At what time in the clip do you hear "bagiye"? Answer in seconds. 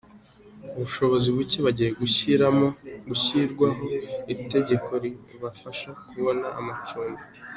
1.65-1.89